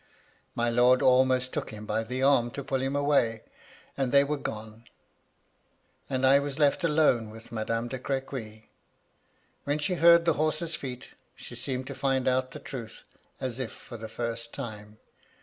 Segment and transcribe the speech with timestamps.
[0.57, 3.43] JVIy lord almost took him by the arm to pull him away;
[3.95, 4.85] and they were gone,
[6.09, 8.71] and I was left alone with Madame de Crequy.
[9.65, 13.03] When she heard the horses' feet, she seemed to find out the truth,
[13.39, 14.97] as if for the first time.